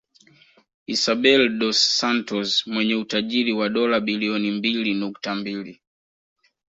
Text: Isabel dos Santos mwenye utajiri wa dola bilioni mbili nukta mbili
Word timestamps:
Isabel 0.95 1.41
dos 1.59 1.77
Santos 1.99 2.63
mwenye 2.67 2.95
utajiri 2.95 3.53
wa 3.53 3.69
dola 3.69 3.99
bilioni 3.99 4.51
mbili 4.51 4.93
nukta 4.93 5.35
mbili 5.35 5.81